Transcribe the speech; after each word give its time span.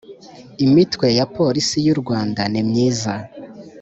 imitwe 0.65 1.07
ya 1.17 1.25
polisi 1.35 1.77
y 1.85 1.89
u 1.93 1.97
rwanda 2.01 2.41
ni 2.51 2.61
myiza 2.69 3.13